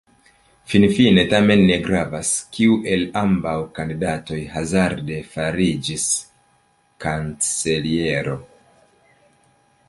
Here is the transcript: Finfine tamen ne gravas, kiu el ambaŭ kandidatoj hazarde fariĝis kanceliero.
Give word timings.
Finfine 0.69 1.23
tamen 1.33 1.59
ne 1.71 1.75
gravas, 1.87 2.31
kiu 2.55 2.77
el 2.95 3.03
ambaŭ 3.21 3.53
kandidatoj 3.79 4.39
hazarde 4.55 5.19
fariĝis 5.35 6.07
kanceliero. 7.07 8.37